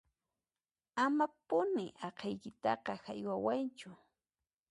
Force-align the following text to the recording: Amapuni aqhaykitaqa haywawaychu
Amapuni 1.03 1.85
aqhaykitaqa 2.07 2.93
haywawaychu 3.03 3.91